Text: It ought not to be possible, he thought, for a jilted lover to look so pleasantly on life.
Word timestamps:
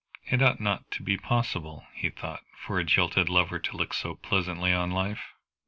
It 0.25 0.41
ought 0.41 0.59
not 0.59 0.89
to 0.93 1.03
be 1.03 1.15
possible, 1.15 1.85
he 1.93 2.09
thought, 2.09 2.41
for 2.57 2.79
a 2.79 2.83
jilted 2.83 3.29
lover 3.29 3.59
to 3.59 3.77
look 3.77 3.93
so 3.93 4.15
pleasantly 4.15 4.73
on 4.73 4.89
life. 4.89 5.35